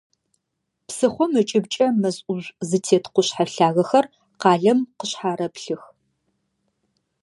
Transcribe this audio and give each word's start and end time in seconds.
Псыхъом 0.87 1.31
ыкӏыбкӏэ 1.41 1.87
мэз 2.01 2.17
ӏужъу 2.25 2.55
зытет 2.67 3.05
къушъхьэ 3.13 3.45
лъагэхэр 3.53 4.05
къалэм 4.41 4.79
къышъхьарэплъых. 4.97 5.83